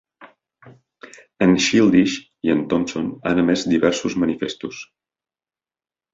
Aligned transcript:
En 1.45 1.53
Childish 1.65 2.15
i 2.49 2.53
en 2.55 2.65
Thomson 2.73 3.13
han 3.33 3.43
emès 3.43 3.67
diversos 3.75 4.19
manifestos. 4.25 4.83